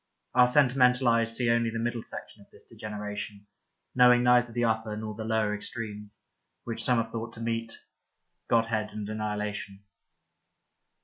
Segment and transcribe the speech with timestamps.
[0.33, 3.45] Our sentimental eyes see only the middle section of this degeneration,
[3.93, 6.23] knowing neither the upper nor the lower extremes,
[6.63, 7.73] which some have thought to meet,
[8.47, 9.83] godhead and annihilation.